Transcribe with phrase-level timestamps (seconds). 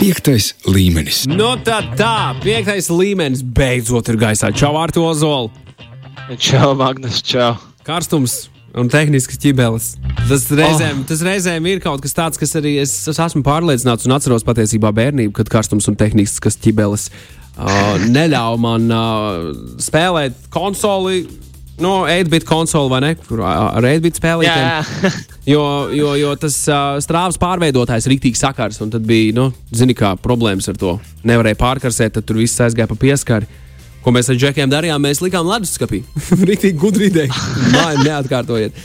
[0.00, 1.26] Piektais līmenis.
[1.28, 4.48] Nu, tā, tā, piektais līmenis beidzot ir gaisā.
[4.56, 5.50] Čau, Artu Ozolu!
[6.40, 7.50] Čau, Magnus, čau!
[7.84, 8.46] Karstums
[8.80, 9.90] un tehnisks ķibelis.
[10.24, 11.04] Tas reizēm, oh.
[11.10, 14.88] tas reizēm ir kaut kas tāds, kas arī es, es esmu pārliecināts un atceros patiesībā
[14.96, 19.52] bērnību, kad karstums un tehnisks ķibelis uh, neļauj man uh,
[19.84, 21.26] spēlēt konsoli
[21.82, 23.10] nu, 8-bit konsoli vai ne?
[23.26, 25.08] Kur ar 8-bit spēlītēm.
[25.52, 25.64] jo,
[25.96, 30.12] jo, jo tas uh, strāvas pārveidotājs ir rīktīgi sakars, un tad bija, nu, zini, kā
[30.20, 30.94] problēmas ar to.
[31.28, 33.48] Nevarēja pārkarsēt, tad tur viss aizgāja pa pieskari.
[34.00, 35.02] Ko mēs ar džekiem darījām?
[35.04, 36.02] Mēs likām leduskapī.
[36.50, 37.42] Rīktīgi gudri ideja.
[37.74, 38.80] Nē, neatkārtojiet.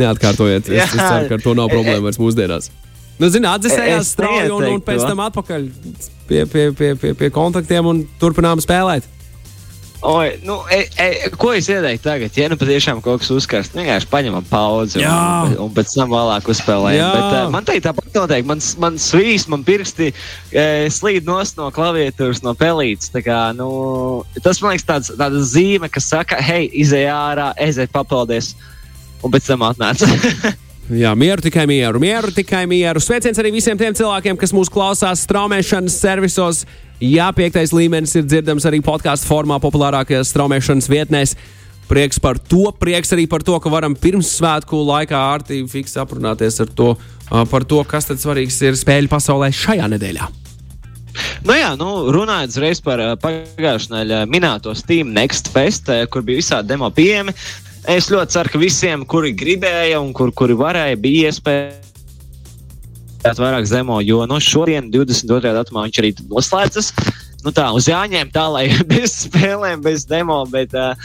[0.00, 0.68] Neatkārtojiet.
[0.72, 2.72] Es, es ceru, ka ar to nav problēma vairs mūsdienās.
[3.16, 5.68] Nu, zini, atdzesējās strauji un, un pēc tam atpakaļ
[6.28, 9.06] pie, pie, pie, pie, pie kontaktiem un turpinām spēlēt.
[10.00, 12.34] Oi, nu, e, e, ko es ieteiktu tagad?
[12.36, 17.14] Ja nu patiešām kaut kas uzkarst, vienkārši paņemam pauzi un, un pēc tam vēlāk uzspēlējam.
[17.14, 18.48] Bet, uh, man teikt, tāpat noteikti.
[18.50, 23.08] Man, man svīs, man pirksti e, slīd nost no klaviatūras, no pelītes.
[23.24, 23.70] Kā, nu,
[24.44, 28.52] tas man liekas tāds, tāda zīme, kas saka, hei, izej ārā, ejiet papaldies,
[29.24, 30.04] un pēc tam atnāc.
[30.86, 33.00] Jā, mieru tikai mieru, mieru tikai mieru.
[33.02, 36.60] Sveiciens arī visiem tiem cilvēkiem, kas mūs klausās straumēšanas servisos.
[37.02, 41.34] Jā, piektais līmenis ir dzirdams arī podkāstu formā, populārākajās straumēšanas vietnēs.
[41.90, 46.62] Prieks par to, prieks arī par to, ka varam pirms svētku laikā ārtīgi fiks aprunāties
[46.62, 46.92] ar to,
[47.50, 50.30] par to, kas tad svarīgs ir spēļu pasaulē šajā nedēļā.
[51.46, 56.76] Nu jā, nu, runājot uzreiz par pagājušā nedēļā minēto Steam Next Fest, kur bija visādi
[56.76, 57.34] demo pieejami.
[57.86, 61.76] Es ļoti ceru, ka visiem, kuri gribēja un kur, kuri varēja, bija iespēja
[63.38, 65.52] vairāk zemo, jo no šodien, 22.
[65.54, 66.90] datumā, viņš arī noslēdzas.
[67.46, 70.98] Nu tā, uz jāņem tā, lai bez spēlēm, bez demo, bet uh,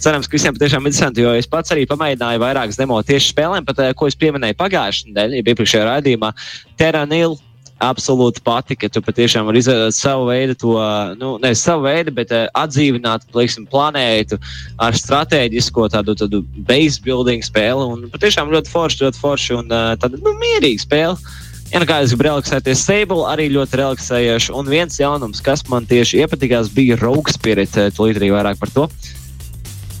[0.00, 3.84] cerams, ka visiem patiešām interesanti, jo es pats arī pamēģināju vairākas demo tieši spēlēm, pat
[3.84, 6.32] uh, ko es pieminēju pagājušajā nedēļā, iepriekšējā raidījumā,
[6.80, 7.36] Terra Nil
[7.82, 8.88] absolūti patika.
[8.88, 10.74] Tu patiešām vari izveidot savu veidu, to
[11.20, 14.38] nu, nevis savu veidu, bet uh, atdzīvināt teiksim, planētu
[14.82, 17.86] ar strateģisko tādu, tādu base building spēli.
[17.94, 21.38] Un patiešām ļoti forši, ļoti forši un uh, tāda nu, mierīga spēle.
[21.72, 24.52] Ja nu kā es gribu relaksēties, Sable arī ļoti relaksējoši.
[24.58, 27.72] Un viens jaunums, kas man tieši iepatikās, bija Rogue Spirit.
[27.96, 28.84] Tūlīt arī vairāk par to.
[28.90, 29.21] Uh,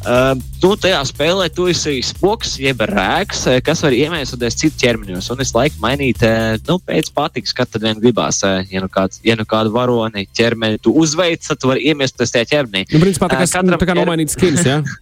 [0.04, 5.30] nu, tajā spēlē tu esi spoks, jeb rēks, eh, kas var iemiesoties citu ķermeņos.
[5.34, 9.22] Un es laiku mainīt, uh, nu, pēc patiks, kad vien gribās, uh, ja nu, kāds,
[9.26, 12.86] ja nu kādu varoni ķermeni tu uzveic, tad tu vari iemiesoties tajā ķermenī.
[12.90, 14.82] Nu, principā tā kā, uh, katram, tā kā nomainīt skins, jā?
[14.82, 15.00] Ja?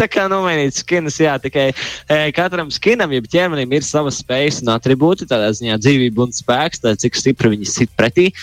[0.00, 4.70] tā kā nomainīt skinus, jā, tikai e, katram skinam, jeb ķermenim, ir savas spējas un
[4.74, 8.28] attribūti, tādā ziņā dzīvība un spēks, tā, cik stipri viņi sit pretī.
[8.30, 8.34] E,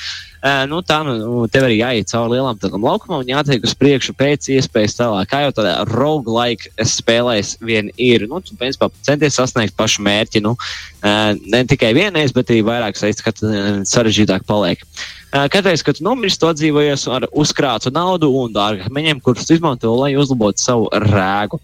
[0.70, 4.50] nu, tā nu, nu, tev arī jāiet cauri lielam laukumam un jātiek uz priekšu pēc
[4.56, 5.30] iespējas tālāk.
[5.30, 8.26] Kā jau tādā roguelike spēlēs vien ir.
[8.32, 10.42] Nu, tu, principā, centies sasniegt pašu mērķi.
[10.46, 10.56] Nu,
[11.04, 13.42] ne tikai vienreiz, bet arī vairākas reizes, kad
[13.94, 14.82] sarežģītāk paliek.
[15.32, 20.60] Katreiz, kad tu nomirsti, tu atdzīvojies ar uzkrātu naudu un dārgakmeņiem, kurus izmanto, lai uzlabotu
[20.60, 21.60] savu rēgu.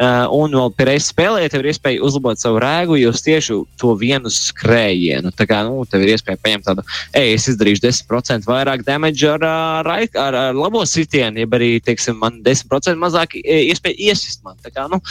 [0.00, 4.30] Uh, un vēl reizes spēlē, tev ir iespēja uzlabot savu rēgu, jo tieši to vienu
[4.32, 5.28] skrējienu.
[5.36, 6.84] Tā kā nu, tev ir iespēja paņemt tādu,
[7.20, 12.16] ej, es izdarīšu 10% vairāk damage ar, ar, ar, ar labo sitienu, jeb arī, teiksim,
[12.22, 14.56] man 10% mazāk iespēja iesist man.
[14.64, 15.02] Tā kā, nu,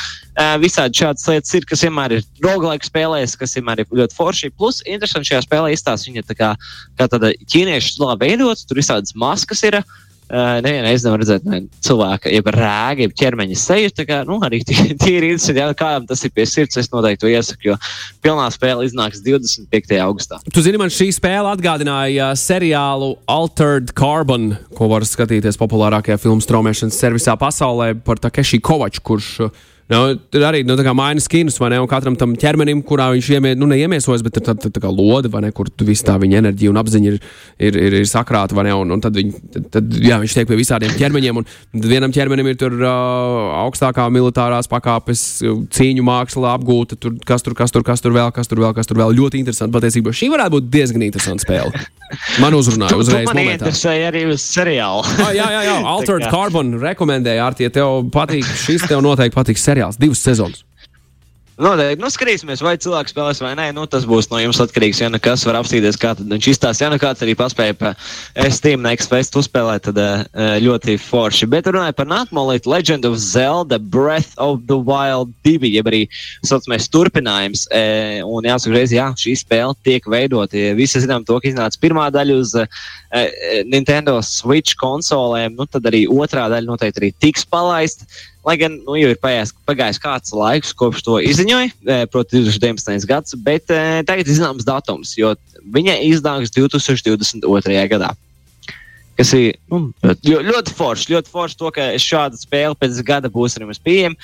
[0.63, 4.51] visādi šādas lietas ir, kas vienmēr ir roguelike spēlēs, kas vienmēr ir ļoti forši.
[4.57, 6.49] Plus, interesanti šajā spēlē izstāsta viņa tā kā,
[6.97, 9.83] kā tāda ķīniešu stilā veidots, tur visādas maskas ir.
[10.29, 13.93] Uh, Nevienu reizi nevar redzēt ne, cilvēka, jeb rēga, jeb ķermeņa seju.
[13.97, 17.31] Tā kā nu, arī tīri interesanti, ja kādam tas ir pie sirds, es noteikti to
[17.31, 17.77] iesaku, jo
[18.21, 19.97] pilnā spēle iznāks 25.
[20.05, 20.37] augustā.
[20.45, 27.01] Tu zini, man šī spēle atgādināja seriālu Altered Carbon, ko var skatīties populārākajā filmu straumēšanas
[27.01, 31.79] servisā pasaulē par Takeshi Kovaču, kurš uh, Nu, tur arī nu, maina skinus, vai ne?
[31.81, 35.31] Un katram tam ķermenim, kurā viņš iemie, nu, neiemiesojas, bet tā, tā, tā kā lode,
[35.33, 35.49] vai ne?
[35.55, 37.15] Kur viss tā viņa enerģija un apziņa ir,
[37.57, 38.75] ir, ir, ir sakrāta, vai ne?
[38.77, 39.31] Un, un tad, viņ,
[39.73, 42.91] tad jā, viņš tiek pie visādiem ķermeņiem, un vienam ķermenim ir tur uh,
[43.63, 45.23] augstākā militārās pakāpes
[45.73, 48.89] cīņu māksla apgūta, tur, kas tur, kas tur, kas tur vēl, kas tur vēl, kas
[48.89, 49.17] tur vēl.
[49.17, 49.73] Ļoti interesanti.
[49.73, 51.81] Patiesībā šī varētu būt diezgan interesanta spēle.
[52.41, 53.25] Man uzrunāja uzreiz.
[53.29, 55.01] Man interesēja arī uz seriālu.
[55.25, 55.75] ah, jā, jā, jā.
[55.95, 60.65] Altered Carbon rekomendēja, Artie, ja tev patīk, šis tev noteikti patiks seriāls seriāls, divas sezonas.
[61.59, 61.99] Noteikti.
[61.99, 63.65] Nu, skatīsimies, vai cilvēks spēlēs vai nē.
[63.75, 65.01] Nu, tas būs no jums atkarīgs.
[65.01, 66.85] Ja nu kas var apstīties, kā viņš izstāsta.
[66.85, 67.91] Ja nu kāds arī paspēja pa
[68.55, 70.23] Steam Next Fest uzspēlēt, tad uh,
[70.63, 71.49] ļoti forši.
[71.51, 76.05] Bet runājot par nākamo Legend of Zelda Breath of the Wild 2, jeb arī
[76.47, 77.65] saucamais turpinājums.
[77.67, 80.71] Uh, un jāsaka, reiz, jā, šī spēle tiek veidota.
[80.79, 82.87] Visi zinām to, ka iznāca pirmā daļa uz uh,
[83.67, 88.07] Nintendo Switch konsolēm, nu tad arī otrā daļa noteikti arī tiks palaista
[88.47, 93.07] Lai gan nu, jau ir pagājis, pagājis kāds laiks, kopš to izziņoja, e, proti, 2019.
[93.09, 95.33] gads, bet e, tagad ir zināms datums, jo
[95.73, 97.85] viņa iznāks 2022.
[97.91, 98.13] gadā
[99.19, 99.89] kas ir nu,
[100.23, 101.11] ļoti, forši.
[101.13, 104.15] Ļoti forši to, ka šāda spēle pēc gada būs arī mums pieejama.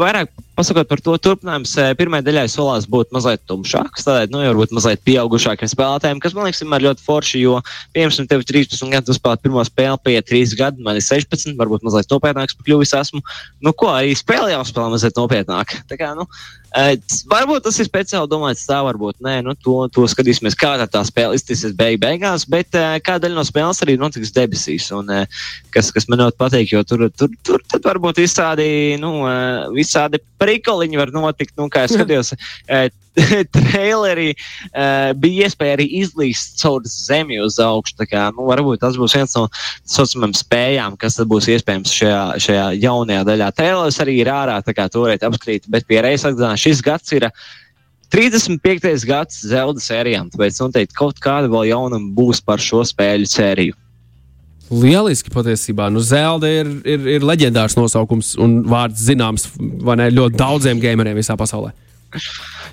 [0.00, 5.02] Vairāk pasakot par to, turpinājums pirmajai daļai solās būt mazliet tumšāks, tādēļ, nu, varbūt mazliet
[5.04, 7.58] pieaugušākiem spēlētājiem, kas man liekas, ir ļoti forši, jo,
[7.96, 11.52] piemēram, tev ir 13 gadi, tu spēlē pirmo spēli, pie 3 gadi, man ir 16,
[11.60, 13.20] varbūt mazliet nopietnāks kļuvis esmu.
[13.60, 15.76] Nu, ko, arī spēle jāspēlē mazliet nopietnāk.
[15.92, 16.24] Tā kā, nu,
[17.30, 21.38] Varbūt tas ir speciāli domāts tā, varbūt nē, nu, to, to skatīsimies, kā tā spēle
[21.38, 22.76] izskatīsies beig beigās, bet
[23.06, 25.08] kā daļa no spēles arī notiks debesīs, un
[25.72, 28.68] kas, kas man ļoti patīk, jo tur, tur, tur, varbūt visādi,
[29.00, 29.14] nu,
[29.76, 32.34] visādi prikoliņi var notikt, nu, kā es skatījos.
[33.56, 37.96] trailerī uh, bija iespēja arī izlīst caur zemi uz augšu.
[38.06, 39.46] Kā, nu, varbūt tas būs viens no
[39.88, 43.52] saucamajām spējām, kas būs iespējams šajā, šajā jaunajā daļā.
[43.56, 47.16] Trailers arī ir ārā, tā kā to varētu apskatīt, bet pie reizes atgādināt, šis gads
[47.16, 47.30] ir.
[48.14, 49.02] 35.
[49.08, 53.74] gads Zelda sērijām, tāpēc noteikti kaut kāda vēl jaunuma būs par šo spēļu sēriju.
[54.70, 55.88] Lieliski patiesībā.
[55.94, 61.36] Nu, Zelda ir, ir, ir leģendārs nosaukums un vārds zināms ne, ļoti daudziem gameriem visā
[61.38, 61.72] pasaulē.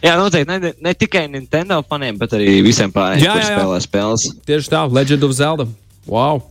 [0.04, 4.26] Jā, noteikti ne, ne tikai Nintendo faniem, bet arī visiem pārējiem, kas spēlē spēles.
[4.48, 5.68] Tieši tā, Legend of Zelda.
[6.10, 6.44] Wow!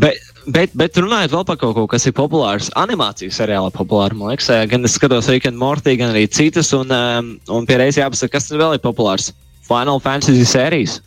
[0.00, 0.16] Bet,
[0.48, 4.48] bet, bet runājot vēl par kaut ko, kas ir populārs, animācijas seriālā populāra, man liekas,
[4.70, 8.38] gan es skatos Rick and Morty, gan arī citas, un, um, un pie reizes jāpasaka,
[8.38, 9.34] kas vēl ir populārs.
[9.68, 11.02] Final Fantasy sērijas.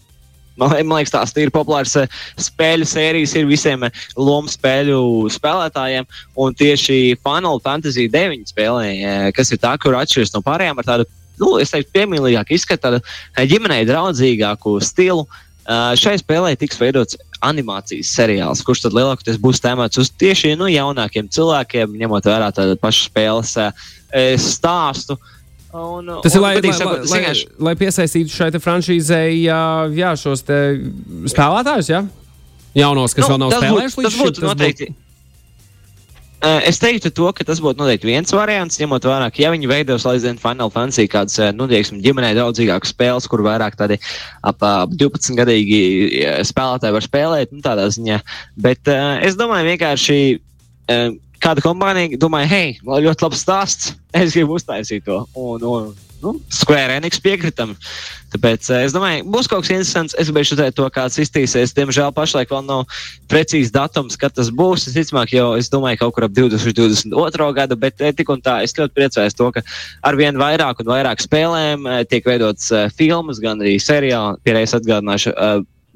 [0.57, 1.93] Man, man liekas, tās ir populāras
[2.41, 3.85] spēļu sērijas, ir visiem
[4.17, 4.99] lomu spēļu
[5.35, 6.07] spēlētājiem.
[6.41, 8.87] Un tieši Final Fantasy 9 spēlē,
[9.37, 11.05] kas ir tā, kur atšķiras no pārējām ar tādu
[11.41, 15.27] nu, teiktu, piemīlīgāku izskatu, tādu ģimenei draudzīgāku stilu.
[15.67, 21.27] Šai spēlē tiks veidots animācijas seriāls, kurš tad lielākoties būs tēmēts uz tieši nu, jaunākiem
[21.27, 23.51] cilvēkiem, ņemot vērā tādu pašu spēles
[24.41, 25.17] stāstu.
[25.77, 27.33] Un, Tas un, ir, lai, lai, sakot, lai, lai,
[27.67, 32.05] lai piesaistītu šai franšīzei jā, šos spēlētājus, ja?
[32.77, 34.07] jaunos, kas nu, vēl nav spēlējuši.
[34.07, 34.87] Tas noteikti.
[34.87, 35.06] Būtu Eh,
[36.41, 40.05] es teiktu, to, ka tas būtu noteikti viens variants, ņemot vērā, ka ja viņi veidos
[40.09, 43.97] aizvien Final Fantasy kādas, eh, nu, teiksim, ģimenei draudzīgākas spēles, kur vairāk tādi
[44.43, 45.79] ap, ap 12 gadīgi
[46.21, 48.19] eh, spēlētāji var spēlēt, nu, tādā ziņā.
[48.61, 51.07] Bet uh, es domāju, vienkārši uh,
[51.41, 55.23] kāda kompānija domāja, hei, ļoti labs stāsts, es gribu uztaisīt to.
[55.33, 55.89] Un, un,
[56.23, 57.75] nu, Square Enix piekritam.
[58.33, 60.15] Tāpēc es domāju, būs kaut kas interesants.
[60.19, 61.73] Es gribēju redzēt to, kāds iztīsies.
[61.77, 62.97] Diemžēl pašlaik vēl nav
[63.31, 64.89] precīzi datums, kad tas būs.
[64.89, 67.47] Es domāju, jau es domāju, kaut kur ap 2022.
[67.61, 69.63] gadu, bet tik un tā es ļoti priecājos to, ka
[70.03, 74.41] ar vien vairāk un vairāk spēlēm tiek veidots filmas, gan arī seriāli.
[74.43, 75.35] Pierreiz atgādināšu.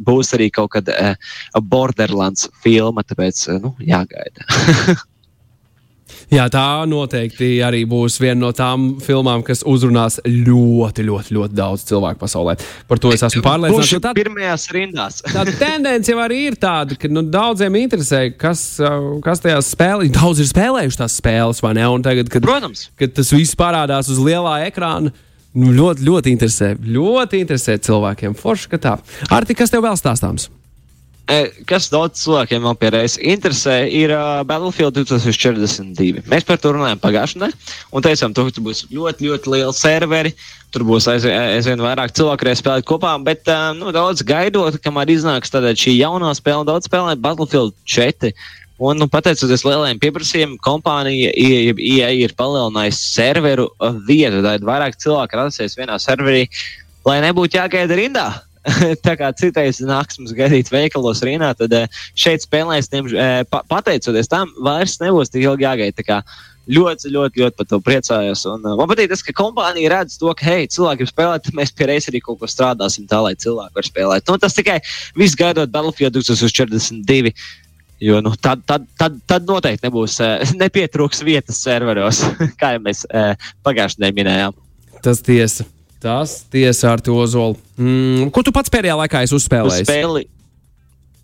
[0.02, 1.12] Būs arī kaut kad uh,
[1.62, 4.48] Borderlands filma, tāpēc uh, nu, jāgaida.
[6.32, 11.84] Jā, tā noteikti arī būs viena no tām filmām, kas uzrunās ļoti, ļoti, ļoti daudz
[11.90, 12.54] cilvēku pasaulē.
[12.88, 13.98] Par to es esmu pārliecināts.
[14.00, 15.20] Tā ir pirmajās rindās.
[15.36, 18.64] tā tendence jau arī ir tāda, ka nu, daudziem interesē, kas,
[19.26, 20.14] kas tajās spēlēs.
[20.16, 21.84] Daudz ir spēlējuši tās spēles, vai ne?
[21.92, 22.88] Un tagad, kad, Protams.
[22.96, 25.12] kad tas viss parādās uz lielā ekrāna.
[25.52, 26.72] Nu, ļoti, ļoti interesē.
[26.80, 28.40] Ļoti interesē cilvēkiem.
[28.40, 28.98] Forši, ka tā.
[29.36, 30.48] Arti, kas tev vēl stāstāms?
[31.70, 36.24] Kas daudz cilvēkiem vēl pierādījis interesē, ir uh, Battlefield 2042.
[36.32, 39.76] Mēs par to runājām pagājušajā nedēļā un teicām, to, ka tur būs ļoti, ļoti liela
[39.76, 40.34] serveri.
[40.72, 45.12] Tur būs aizvien, aizvien vairāk cilvēku, kas spēlē kopā, bet uh, nu, daudz gaidot, kamēr
[45.12, 48.32] iznāks šī jaunā spēle, daudz spēlē Battlefield 4.
[48.82, 53.68] Un, nu, pateicoties lielajiem pieprasījumiem, kompānija IE ir palielinājusi serveru
[54.08, 54.40] vietu.
[54.42, 56.48] Tad vairāk cilvēku radīsies vienā serverī,
[57.06, 58.26] lai nebūtu jāgaida rindā.
[59.06, 64.52] tā kā citreiz nāks mums gaidīt veikalos rīnā, tad eh, šeit spēlēs, eh, pateicoties tam,
[64.62, 66.22] vairs nebūs tik ilgi jāgaida.
[66.72, 68.44] Ļoti, ļoti, ļoti par to priecājos.
[68.46, 71.58] Un, uh, man patīk tas, ka kompānija redz to, ka, hei, cilvēki grib spēlēt, tad
[71.58, 74.30] mēs pie reizes arī kaut ko strādāsim tā, lai cilvēki var spēlēt.
[74.30, 74.78] Nu, tas tikai
[75.18, 77.34] viss gaidot Battlefield 2042.
[78.02, 82.24] Jo nu, tad, tad, tad, tad noteikti nebūs, uh, nepietrūks vietas serveros,
[82.62, 83.34] kā jau mēs uh,
[83.66, 84.66] pagājušajā nedēļā minējām.
[85.02, 85.66] Tas tiesa.
[86.02, 87.60] Tas tiesa ar to ozolu.
[87.78, 89.86] Mm, ko tu pats pēdējā laikā esi uzspēlējis?
[89.86, 90.26] Spēli.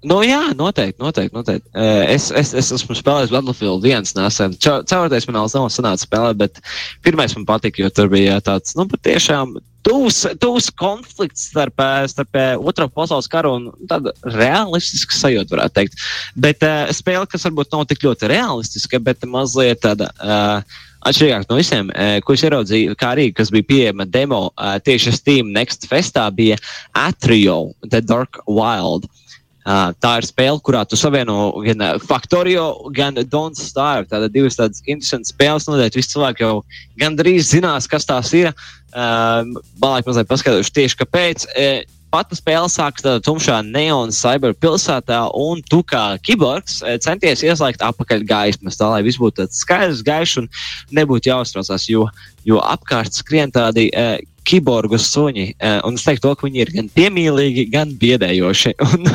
[0.05, 1.01] Nu, jā, noteikti.
[1.01, 1.71] noteikti, noteikti.
[2.13, 4.53] Es, es, es esmu spēlējis Battlefield 1 nesen.
[4.61, 6.61] Caurreiz man vēl nav sanācis spēlēt, bet
[7.03, 9.57] pirmais man patika, jo tur bija tāds, nu, patiešām
[9.87, 11.81] tūs, tūs konflikts starp,
[12.13, 16.03] starp otro pasaules karu un tādu realistisku sajūtu, varētu teikt.
[16.37, 20.13] Bet uh, spēle, kas varbūt nav tik ļoti realistiska, bet mazliet tāda.
[20.21, 24.77] Uh, Atšķirīgāk no visiem, uh, ko es ieraudzīju, kā arī kas bija pieejama demo uh,
[24.81, 26.57] tieši Steam Next Festā, bija
[26.97, 29.05] Atrio, The Dark Wild.
[29.67, 34.07] Uh, tā ir spēle, kurā tu savieno gan Factorio, gan Don't Starve.
[34.07, 35.67] Tātad divas tādas interesantas spēles.
[35.67, 36.53] Noteikti visi cilvēki jau
[37.01, 38.53] gandrīz zinās, kas tās ir.
[38.95, 41.43] Balāk mazliet paskaidrošu tieši kāpēc.
[42.13, 48.23] Pata spēle sākas tādā tumšā neona cyber pilsētā, un tu kā kiborgs centies ieslēgt apakaļ
[48.27, 50.49] gaismas, tā lai viss būtu skaidrs, gaišs un
[50.95, 52.07] nebūtu jāuztraucās, jo,
[52.47, 54.15] jo apkārt skrien tādi uh,
[54.47, 55.47] kiborgu suņi.
[55.59, 58.75] Uh, un es teiktu, to, ka viņi ir gan piemīlīgi, gan biedējoši.
[58.87, 59.09] Un,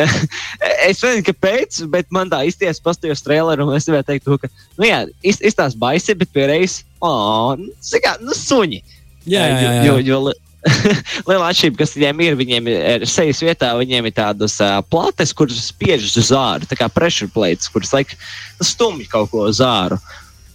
[0.00, 4.48] es nezinu, kāpēc, bet man tā izties pastījos traileru, un es gribēju teikt, to, ka,
[4.80, 7.72] nu jā, izstās baisi, bet pierreiz, oh, nu,
[8.24, 8.80] nu, suņi.
[9.28, 9.74] Jā, jā, jā.
[9.76, 9.82] jā.
[9.90, 10.22] Jo, jo,
[11.28, 15.60] Liela atšķirība, kas viņiem ir, viņiem ir sejas vietā, viņiem ir tādas uh, plates, kuras
[15.70, 18.16] spiež uz zāru, tā kā pressure plates, kuras laik
[18.60, 20.00] stumj kaut ko uz zāru.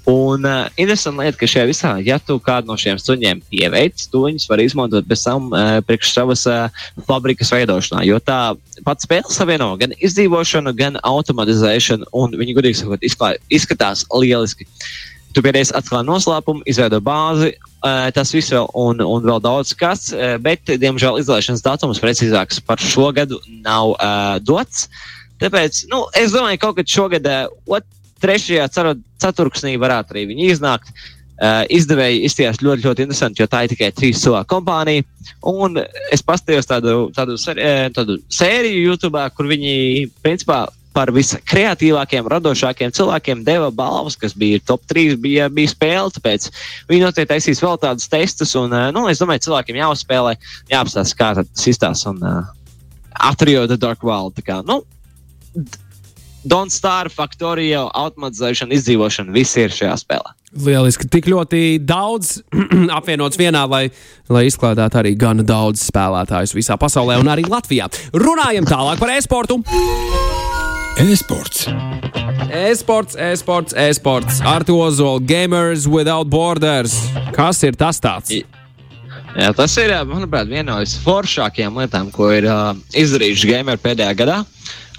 [0.05, 4.21] Un uh, interesanti lieta, ka šajā visā, ja tu kādu no šiem suņiem pieveic, to
[4.27, 8.03] viņus var izmantot pēc tam uh, priekš savas uh, fabrikas veidošanā.
[8.05, 8.53] Jo tā
[8.85, 14.69] pats spēle savieno gan izdzīvošanu, gan automatizēšanu, un viņi, godīgi sakot, izklā, izskatās lieliski.
[15.35, 17.51] Tu pēdējais atklāji noslēpumu, izveido bāzi,
[18.15, 20.07] tas viss vēl un, un vēl daudz kas,
[20.43, 24.87] bet, diemžēl, izlaišanas datums precīzāks par šo gadu nav uh, dots.
[25.43, 27.83] Tāpēc, nu, es domāju, ka kaut kad šogad, uh,
[28.23, 28.69] trešajā
[29.21, 30.95] ceturksnī varētu arī viņi iznākt.
[31.35, 35.03] Uh, izdevēji izties ļoti, ļoti interesanti, jo tā ir tikai trīs cilvēku kompānija.
[35.51, 35.75] Un
[36.15, 37.35] es paskatījos tādu, tādu,
[37.91, 39.73] tādu sēriju YouTube, kur viņi
[40.23, 40.61] principā
[40.95, 46.13] par viskreatīvākiem, radošākiem cilvēkiem deva balvas, kas bija top 3, bija, bija spēle.
[46.15, 46.49] Tāpēc
[46.91, 48.55] viņi noteikti taisīs vēl tādus testus.
[48.59, 50.37] Un, nu, es domāju, cilvēkiem jāuzspēlē,
[50.71, 52.15] jāapstāsta, kā tas izstāsta.
[52.15, 52.53] Un uh,
[53.29, 54.39] Atrio the Dark World.
[54.45, 54.81] Kā, nu,
[56.45, 60.35] Don't Star, Factorio, automatizēšana, izdzīvošana, viss ir šajā spēlē.
[60.65, 62.37] Lieliski, tik ļoti daudz
[62.99, 63.87] apvienots vienā, lai,
[64.31, 67.89] lai izklādētu arī gana daudz spēlētājus visā pasaulē un arī Latvijā.
[68.13, 69.59] Runājam tālāk par e-sportu.
[70.97, 71.67] E-sports.
[72.49, 74.39] E-sports, e-sports, e-sports.
[74.41, 76.93] Artu Ozola, Gamers Without Borders.
[77.35, 78.31] Kas ir tas tāds?
[79.35, 84.37] Jā, tas ir, manuprāt, viena no visforšākajām lietām, ko ir uh, izdarījuši gameri pēdējā gadā.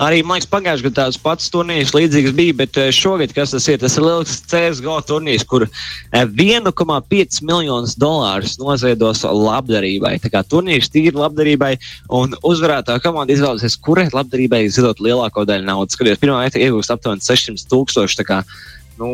[0.03, 3.79] Arī, man liekas, pagājušajā gadā tāds pats turnīrs līdzīgs bija, bet šogad, kas tas ir,
[3.81, 5.65] tas ir liels CSGO turnīrs, kur
[6.13, 10.17] 1,5 miljonus dolārus noziedos labdarībai.
[10.21, 11.73] Tā kā turnīrs tīri labdarībai,
[12.19, 15.97] un uzvarētā komanda izvēlēsies, kurai labdarībai ziedot lielāko daļu naudas.
[15.97, 18.27] Skaties, pirmā vieta iegūst aptuveni 600 tūkstoši.
[18.97, 19.11] Nu,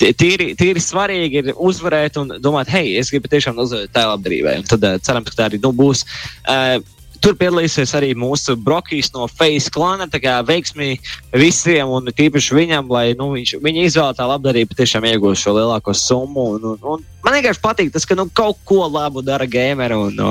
[0.00, 4.58] tīri, tīri svarīgi ir uzvarēt un domāt, hei, es gribu tiešām uzvarēt tā labdarībai.
[4.60, 6.04] Un tad cerams, ka tā arī nu, būs.
[6.44, 6.78] Uh,
[7.18, 10.06] Tur piedalīsies arī mūsu brokīs no Face klāna.
[10.10, 10.96] Tā kā veiksmi
[11.34, 16.44] visiem un tīpaši viņam, lai nu, viņš, viņa izvēlētā labdarība tiešām iegūst šo lielāko summu.
[16.56, 20.22] Un, un, un man vienkārši patīk tas, ka nu, kaut ko labu dara gameri un,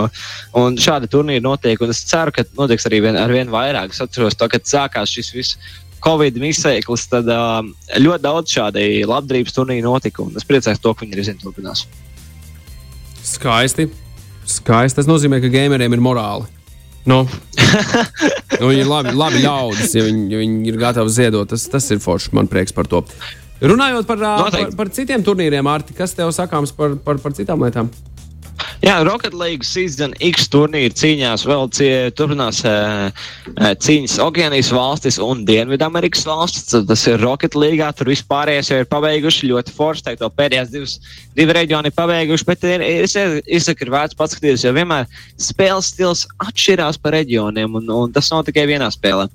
[0.57, 1.83] un šādi turnīri notiek.
[1.91, 3.91] Es ceru, ka notiks arī vien, ar vien vairāk.
[3.91, 5.59] Es atceros to, kad sākās šis viss.
[6.03, 7.63] Covid misēklis, tad uh,
[7.97, 10.23] ļoti daudz šādu labdarības turnīru notika.
[10.37, 11.87] Es priecājos, to, ka viņi arī zina, turpinās.
[13.25, 13.89] Skaisti.
[14.47, 15.01] Skaisti.
[15.01, 16.56] Tas nozīmē, ka gameriem ir morāli.
[17.07, 17.21] Nu,
[18.61, 21.47] nu, ir labi, labi ļaudis, ja viņi, ja viņi ir gatavi ziedot.
[21.49, 22.33] Tas, tas ir forši.
[22.35, 23.03] Man prieks par to.
[23.63, 27.89] Runājot par, par, par citiem turnīriem, Arti, kas tev sakāms par, par, par citām lietām?
[28.87, 33.09] Jā, Rocket League Season X turnīra cīņās vēl cie, turpinās uh,
[33.83, 36.69] cīņas Okeānijas valstis un Dienvidamerikas valstis.
[36.87, 40.05] Tas ir Rocket League, tur vispārējais jau ir pabeiguši ļoti forši.
[40.05, 40.95] Teikt, pēdējās divas,
[41.35, 46.23] divi reģioni ir pabeiguši, bet ir, es izsaku, ir vērts paskatīties, jo vienmēr spēles stils
[46.47, 49.27] atšķirās pa reģioniem, un, un tas nav tikai vienā spēlē.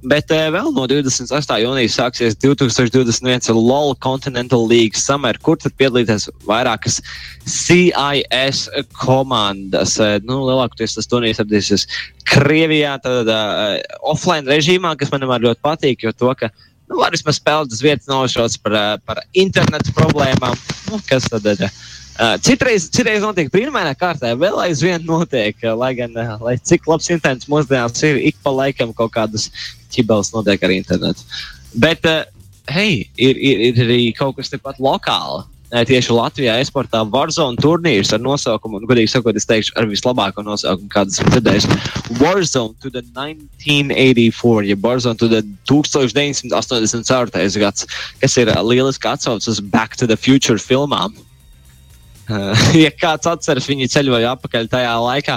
[0.00, 1.56] Bet uh, vēl no 28.
[1.60, 7.02] jūnijas sāksies 2021 LOL Continental League Summer, kur tad piedalīties vairākas
[7.44, 8.62] CIS
[8.96, 9.98] komandas.
[10.00, 11.84] Uh, nu, lielākoties tas turnīrs atradīsies
[12.30, 17.36] Krievijā, tad uh, offline režīmā, kas man ļoti patīk, jo to, ka nu, var vismaz
[17.36, 20.56] spēlēt uz vietas nošauts par, par internetu problēmām.
[20.88, 21.68] Nu, kas tad ir?
[21.68, 21.88] Uh,
[22.44, 27.08] citreiz, citreiz notiek brīnumainā kārtā, vēl aizvien notiek, uh, lai gan, uh, lai cik labs
[27.12, 29.48] internets mūsdienās ir, ik pa laikam kaut kādas
[29.94, 31.24] ķibeles notiek ar internetu.
[31.80, 32.26] Bet, uh,
[32.68, 35.46] hei, ir, ir, ir arī kaut kas tepat lokāli.
[35.70, 40.90] Tieši Latvijā eksportā Warzone turnīrs ar nosaukumu, un, godīgi sakot, es teikšu, ar vislabāko nosaukumu,
[40.90, 41.68] kādas esmu dzirdējis.
[42.18, 47.62] Warzone to the 1984, ja Warzone to the 1984.
[47.62, 47.86] gads,
[48.18, 51.14] kas ir lieliski atsaucis uz Back to the Future filmām.
[52.84, 55.36] Ja kāds atceras, viņi ceļoja atpakaļ tajā laikā.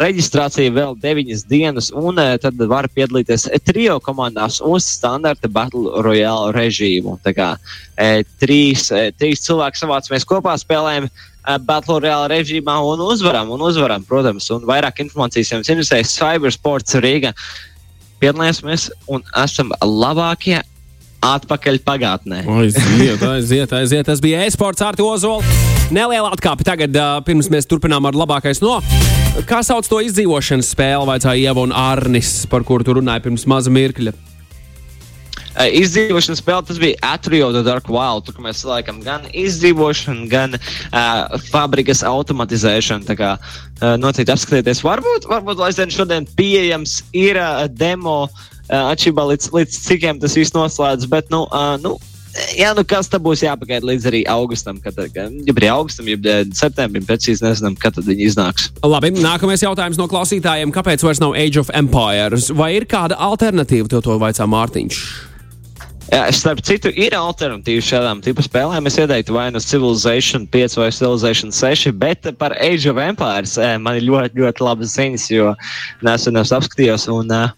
[0.00, 7.18] Reģistrācija vēl 9 dienas, un tad var piedalīties trijo komandās uz standarta Battle Royale režīmu.
[7.26, 7.48] Tā kā
[8.40, 8.88] trīs,
[9.20, 11.10] trīs cilvēki savācamies kopā, spēlējam
[11.68, 17.34] Battle Royale režīmā un uzvaram, un uzvaram, protams, un vairāk informācijas jums interesēs Cybersports Rīga.
[18.22, 20.62] piedalāmies un esam labākie
[21.24, 22.42] atpakaļ pagātnē.
[22.60, 24.06] Aiziet, aiziet, aiziet.
[24.08, 25.42] Tas bija e-sports ar Ozolu.
[25.94, 26.96] Neliela atkāpe tagad,
[27.26, 28.80] pirms mēs turpinām ar labākais no.
[29.46, 33.70] Kā sauc to izdzīvošanas spēli, vaicāja Ieva un Arnis, par kuru tu runāji pirms maza
[33.70, 34.14] mirkļa?
[35.56, 38.26] Uh, izdzīvošanas spēle tas bija Atrio The Dark Wild.
[38.26, 43.06] Tur mēs laikam gan izdzīvošanu, gan uh, fabrikas automatizēšanu.
[43.08, 44.82] Tā kā uh, noteikti apskatieties.
[44.84, 50.54] Varbūt, varbūt aizvien šodien pieejams ir uh, demo uh, atšķirībā līdz, līdz cikiem tas viss
[50.56, 51.08] noslēdz.
[51.12, 51.46] Bet, nu,
[51.84, 51.96] nu,
[52.56, 57.06] Jā, nu kas tam būs jāpagaida līdz arī augustam, kad ja arī augustam, ja septembrim,
[57.08, 58.68] precīzi nezinām, kad viņi iznāks.
[58.84, 60.74] Labi, nākamais jautājums no klausītājiem.
[60.74, 62.50] Kāpēc vairs nav Age of Empires?
[62.52, 65.00] Vai ir kāda alternatīva, to, to vaicā Mārtiņš?
[66.06, 68.86] Jā, starp citu, ir alternatīva šādām tipu spēlēm.
[68.86, 73.98] Es ieteiktu vai nu Civilization 5 vai Civilization 6, bet par Age of Empires man
[73.98, 75.54] ir ļoti, ļoti labas ziņas, jo
[76.06, 77.08] nesen es apskatījos.
[77.10, 77.50] Un, uh,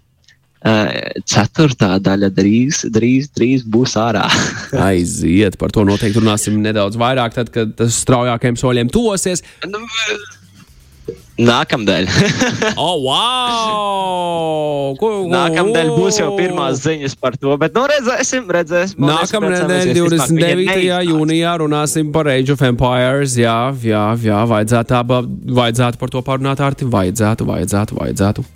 [0.59, 4.25] Ceturtā daļa drīz, drīz, drīz būs ārā.
[4.88, 9.45] Aiziet, par to noteikti runāsim nedaudz vairāk, tad, kad tas straujākajiem soļiem tosies.
[9.69, 9.85] Nu,
[11.38, 12.09] Nākamdēļ.
[12.83, 14.97] oh, wow!
[14.99, 19.07] Ko, Nākamdēļ būs jau pirmās ziņas par to, bet nu redzēsim, redzēsim.
[19.07, 20.99] Nākamnedēļ, 29.
[21.12, 23.38] jūnijā, runāsim par Age of Empires.
[23.38, 25.23] Jā, jā, jā vajadzētu, tā,
[25.62, 26.91] vajadzētu par to parunāt ar tevi.
[26.99, 28.49] Vajadzētu, vajadzētu, vajadzētu.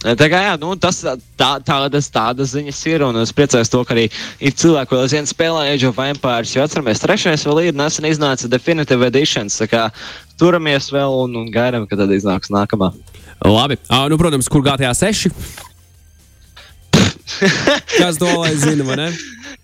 [0.00, 1.02] Tā kā, jā, nu, tas,
[1.36, 3.02] tā, tādas, tādas ziņas ir.
[3.04, 4.06] Un es priecājos, to, ka arī
[4.40, 6.54] ir cilvēki, kas aizvien spēlē Age of Empires.
[6.56, 9.50] Jo atceramies, trešais vēl ir nesen iznāca Definitive Edition.
[10.40, 12.94] Turamies vēl un, un gaidām, kad tad iznāks nākamā.
[13.44, 13.76] Labi.
[13.90, 15.28] Uh, nu, protams, kur GTA 6?
[18.00, 19.10] Kas to lai zina, vai ne?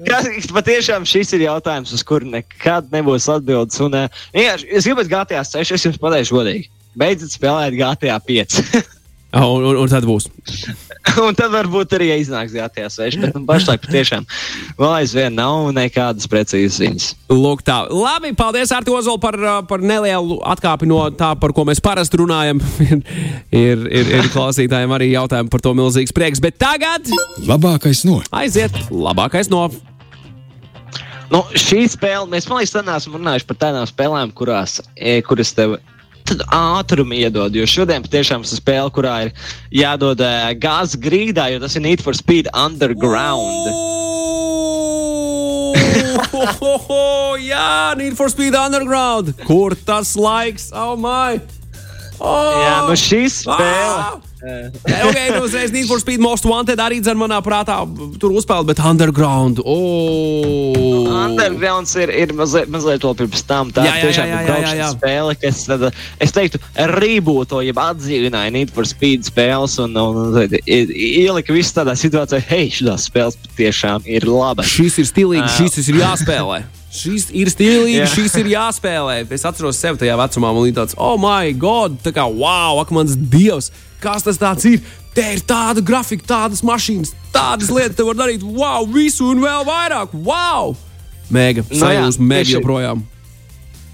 [0.04, 3.80] Kas, patiešām šis ir jautājums, uz kuru nekad nebūs atbildes.
[3.84, 3.96] Un,
[4.36, 6.68] jā, es gribētu GTA 6, es jums pateikšu godīgi.
[6.96, 8.84] Beidziet spēlēt GTA 5.
[9.36, 10.30] Un, un, un tad būs.
[11.26, 13.18] un tad varbūt arī iznāks GTA 6.
[13.20, 14.26] Bet nu, pašlaik patiešām
[14.78, 17.08] vēl aizvien nav nekādas precīzas ziņas.
[17.32, 17.82] Lūk, tā.
[17.92, 19.38] Labi, paldies, Arti Ozol, par,
[19.68, 22.62] par nelielu atkāpi no tā, par ko mēs parasti runājam.
[23.66, 26.42] ir, ir, ir klausītājiem arī jautājumi par to milzīgs prieks.
[26.42, 27.10] Bet tagad.
[27.46, 28.22] Labākais no.
[28.36, 29.68] Aiziet, labākais no.
[31.26, 35.74] Nu, šī spēle, mēs man liekas, neesam runājuši par tādām spēlēm, kurās, e, kuras tev
[36.34, 37.54] ātrumu iedod.
[37.54, 39.32] Jo šodien patiešām ir spēle, kurā ir
[39.74, 43.70] jādod uh, gāzes grīdā, jo tas ir Need for Speed Underground.
[47.46, 49.34] Jā, Need for Speed Underground.
[49.46, 50.70] Kur tas laiks?
[50.74, 51.40] Oh, my!
[52.16, 52.56] Oh!
[52.56, 54.00] Jā, nu šī spēle.
[54.00, 54.35] Ah!
[54.42, 57.78] Ok, nu uzreiz Need for Speed Most Wanted arī dzer manā prātā
[58.20, 59.62] tur uzspēlēt, bet Underground.
[59.64, 61.08] Oh.
[61.08, 63.72] Undergrounds ir, ir mazliet, mazliet to pirms tam.
[63.72, 64.28] Tā jā, jā, tiešām
[64.60, 64.90] jā, jā.
[64.92, 65.88] spēle, kas, tad,
[66.20, 66.60] es teiktu,
[66.98, 72.68] rībūto, jeb atdzīvināja Need for Speed spēles un, un, un ielika visu tādā situācijā, hei,
[72.68, 74.68] šīs spēles patiešām ir labas.
[74.68, 76.60] Šis ir stilīgi, uh, šis ir jāspēlē.
[76.96, 78.12] Šis ir stilīgi, yeah.
[78.12, 79.18] šis ir jāspēlē.
[79.32, 83.16] Es atceros sevi tajā vecumā, man tāds, oh, my God, tā kā wow, ak, mans
[83.16, 83.72] dievs!
[84.06, 84.84] Kas tas ir?
[85.16, 89.64] Te ir tāda grafika, tādas mašīnas, tādas lietas, te var darīt, wow, visu un vēl
[89.66, 90.12] vairāk.
[90.26, 90.76] Wow!
[91.32, 93.04] Mēģa, sajūsma, no mēģa joprojām.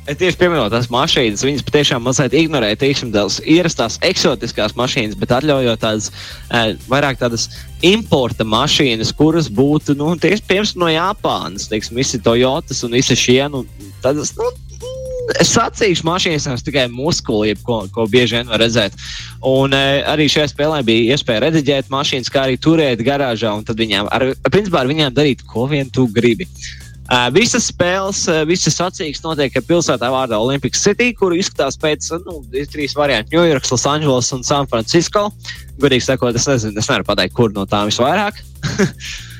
[0.02, 5.78] Tieši pieminot tās mašīnas, viņas patiešām mazliet ignorē teiksim, tās ierastās eksotiskās mašīnas, bet atļaujot
[5.78, 7.46] tādas e, vairāk tādas
[7.86, 13.38] importa mašīnas, kuras būtu nu, tieši piemēram no Japānas, teiksim, visi Toyotas un visi šie.
[13.54, 13.62] Nu,
[14.02, 14.50] tādas, nu,
[15.40, 18.96] Es sacīšu, mašīnas nav tikai muskuļi, ko, ko bieži vien var redzēt.
[19.46, 23.52] Un e, arī šajā spēlē bija iespēja rediģēt mašīnas, kā arī turēt garāžā.
[23.54, 26.48] Un tad viņām, ar, principā, ar viņām darīt, ko vien tu gribi.
[27.12, 32.38] Uh, visas spēles, uh, visas sacīkstes notiek pilsētā vārdā Olympic City, kur izskatās pēc nu,
[32.72, 35.26] trīs variantiem- Ņujorkas, Losandželos un San Francisco.
[35.82, 38.40] Godīgi sakot, es nezinu, es nevaru pateikt, kur no tām visvairāk.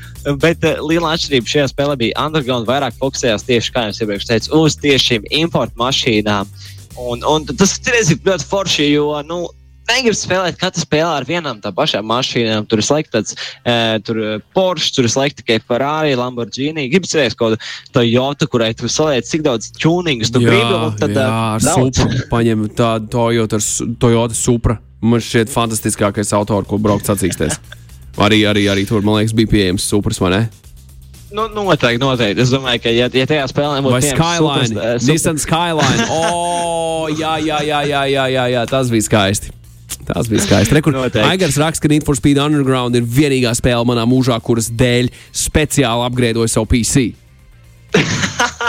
[0.43, 4.53] Bet uh, liela atšķirība šajā spēlē bija Underground vairāk fokusējās tieši, kā jau iepriekš teicu,
[4.61, 6.53] uz tieši šīm importu mašīnām.
[7.03, 9.47] Un, un tas ir ļoti forši, jo nu,
[9.89, 12.69] negribu spēlēt katru spēli ar vienām tā pašām mašīnām.
[12.71, 13.75] Tur ir slēgts tāds e,
[14.07, 14.21] tur
[14.55, 16.89] Porsche, tur ir slēgts tikai Ferrari, Lamborghini.
[16.93, 20.81] Gribu redzēt kaut kādu Toyota, kurai tu saliec cik daudz tuningus tu jā, gribi.
[21.03, 23.63] Tad, jā, ar Supra paņem tādu Toyota,
[24.03, 24.81] Toyota Supra.
[25.03, 27.59] Man šķiet fantastiskākais autors, ko braukt sacīksties.
[28.21, 30.43] Arī, arī, arī tur, man liekas, bija pieejams supers, vai ne?
[31.33, 32.45] Nu, noteikti, noteikti.
[32.45, 35.09] Es domāju, ka, ja, ja tajā spēlē būtu Skyline, super, super...
[35.09, 36.09] Nissan Skyline.
[37.03, 39.51] Oh, jā, jā, jā, jā, jā, jā, jā, tas bija skaisti.
[40.07, 40.83] Tas bija skaisti.
[41.25, 46.07] Aigars raksta, ka Need for Speed Underground ir vienīgā spēle manā mūžā, kuras dēļ speciāli
[46.07, 47.09] apgrēdoju savu PC.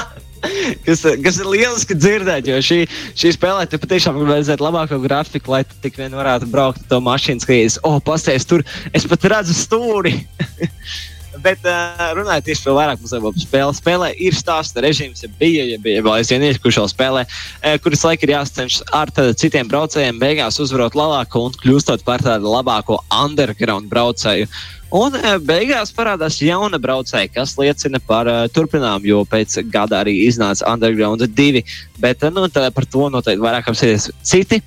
[0.85, 2.81] kas, kas ir lieliski dzirdēt, jo šī,
[3.19, 6.99] šī spēlē te patiešām var redzēt labāko grafiku, lai tu tik vien varētu braukt to
[7.03, 7.79] mašīnu, skrietis.
[7.83, 10.17] O, oh, pasties tur, es pat redzu stūri.
[11.43, 15.79] Bet uh, runājot tieši par vairāk par spēli, spēlē ir stāsta režīms, ja bija, ja
[15.81, 20.95] bija vēl aizvien iekušo spēlē, uh, kuras laika ir jāsacenšas ar citiem braucējiem, beigās uzvarot
[20.95, 24.47] labāko un kļūstot par tādu labāko underground braucēju.
[24.93, 30.19] Un uh, beigās parādās jauna braucēja, kas liecina par uh, turpinājumu, jo pēc gada arī
[30.27, 31.63] iznāca Underground 2.
[32.03, 34.61] Bet uh, nu, par to noteikti vairāk apsēties citi.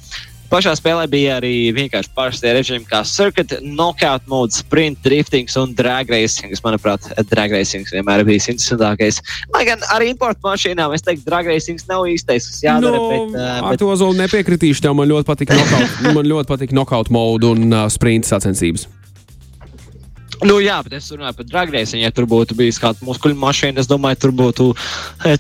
[0.46, 6.10] Pašā spēlē bija arī vienkārši parasti režīmi, kā circuit, knockout mode, sprint, driftings un drag
[6.12, 6.54] racing.
[6.62, 9.18] Manuprāt, drag racing vienmēr bijis interesantākais.
[9.54, 13.00] Lai gan arī importu mašīnām es teiktu, drag racing nav īstais, kas jādara.
[13.00, 13.82] No, bet, uh, ar bet...
[13.82, 14.84] to zolu nepiekritīšu.
[14.86, 18.86] Tev man ļoti patīk knockout, man ļoti patīk knockout mode un uh, sprint sacensības.
[20.46, 22.04] Nu, jā, bet es runāju par drag racing.
[22.04, 24.72] Ja tur būtu bijis kāda muskuļu mašīna, es domāju, tur būtu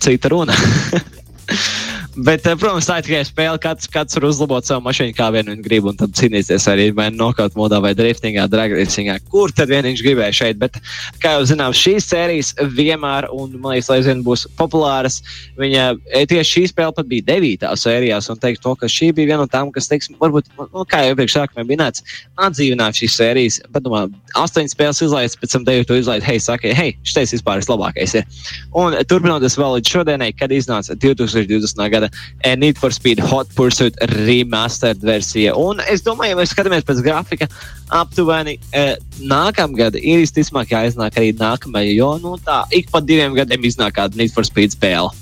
[0.02, 0.56] cita runa.
[2.16, 3.58] Bet, eh, protams, tā ir tikai spēle.
[3.60, 7.26] Katrs, katrs var uzlabot savu mašīnu, kā vien viņš grib, un tad cīnīties arī nu
[7.26, 10.56] nokaut modā, vai driftingā, dragracingā, kur tad vien viņš gribēja šeit.
[10.56, 10.78] Bet,
[11.20, 15.20] kā jau zinām, šīs sērijas vienmēr, un man liekas, lai zina, būs populāras.
[15.60, 19.34] Viņa eh, tieši šī spēle pat bija devītā sērijās, un teikt to, ka šī bija
[19.34, 22.00] viena no tām, kas, teiksim, varbūt, nu, kā jau iepriekš sākumā minēts,
[22.40, 23.60] atdzīvināt šīs sērijas.
[23.68, 24.06] Bet, domā,
[24.40, 28.16] astoņas spēles izlaists, pēc tam devīto izlaists, hei, saka, hei, šis vispār ir labākais.
[28.16, 28.42] Ir.
[28.72, 31.84] Un turpinoties vēl līdz šodienai, kad iznāca 2020.
[31.92, 35.54] gada gada Need for Speed Hot Pursuit remastered versija.
[35.56, 37.48] Un es domāju, ja mēs skatāmies pēc grafika,
[37.94, 43.68] aptuveni eh, nākamgad ir visticamāk jāiznāk arī nākamajā, jo nu, tā ik pa diviem gadiem
[43.68, 45.12] iznāk kāda Need for Speed spēle.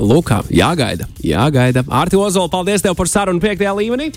[0.00, 1.84] Lūk, jāgaida, jāgaida.
[1.92, 4.14] Arti Ozola, paldies tev par sarunu piektajā līmenī.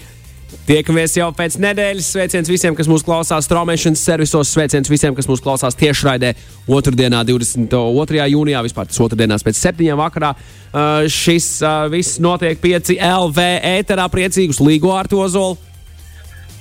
[0.68, 2.10] Tiekamies jau pēc nedēļas.
[2.14, 4.54] Sveiciens visiem, kas mūsu klausās straumēšanas servisos.
[4.54, 6.34] Sveiciens visiem, kas mūsu klausās tiešraidē
[6.72, 8.30] otrdienā, 22.
[8.32, 10.32] jūnijā, vispār tas otrdienās pēc septiņiem vakarā.
[10.38, 15.60] Uh, šis uh, viss notiek 5 LV ēterā priecīgus līgo ar to zolu.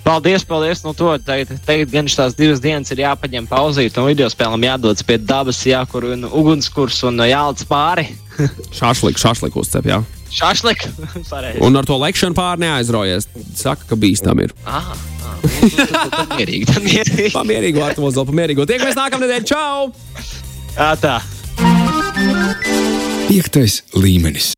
[0.03, 0.83] Paldies, paldies.
[0.83, 5.07] Nu, to tagad, tagad gan šīs divas dienas ir jāpaņem pauzīt, un video spēlēm jādodas
[5.07, 8.09] pie dabas, jākur un ugunskurs un jālc pāri.
[8.81, 10.03] šāšlik, šāšlik uzcep, jā.
[10.33, 10.87] Šāšlik.
[11.66, 13.29] un ar to lekšanu pār neaizraujies.
[13.59, 14.55] Saka, ka bīstam ir.
[14.66, 14.97] Aha.
[15.42, 17.31] Pamierīgi, pamierīgi.
[17.35, 18.66] Pamierīgi, vārtu mozo, pamierīgi.
[18.73, 19.47] Tiekamies nākamnedēļ.
[19.49, 19.92] Čau!
[21.03, 21.18] Tā.
[23.29, 24.51] Piektais līmenis.